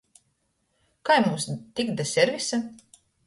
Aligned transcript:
Kai 1.09 1.17
mums 1.27 1.45
tikt 1.79 1.95
da 1.99 2.09
servisa? 2.15 2.61